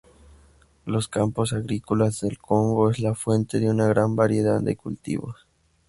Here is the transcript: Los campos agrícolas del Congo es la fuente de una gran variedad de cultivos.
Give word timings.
Los 0.87 1.07
campos 1.07 1.53
agrícolas 1.53 2.21
del 2.21 2.39
Congo 2.39 2.89
es 2.89 2.97
la 2.97 3.13
fuente 3.13 3.59
de 3.59 3.69
una 3.69 3.85
gran 3.85 4.15
variedad 4.15 4.59
de 4.59 4.75
cultivos. 4.75 5.45